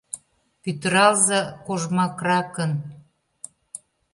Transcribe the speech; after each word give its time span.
Пӱтыралза 0.61 1.39
кожмакракын!.. 1.65 2.71